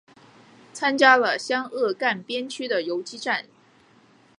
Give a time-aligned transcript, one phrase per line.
[0.73, 3.45] 参加了湘鄂赣边区的游击战。